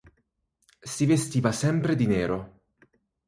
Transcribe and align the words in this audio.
Si 0.81 1.05
vestiva 1.05 1.51
sempre 1.51 1.95
di 1.95 2.07
nero. 2.07 2.61